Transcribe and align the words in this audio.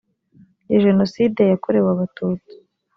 jenoside 0.83 1.41
yakorewe 1.51 1.87
abatutsi 1.91 2.53